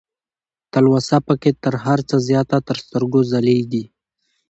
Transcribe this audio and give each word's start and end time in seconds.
تلوسه 0.73 1.17
پکې 1.27 1.51
تر 1.63 1.73
هر 1.85 1.99
څه 2.09 2.15
زياته 2.27 2.57
تر 2.67 2.77
سترګو 2.85 3.19
ځلېږي 3.31 3.83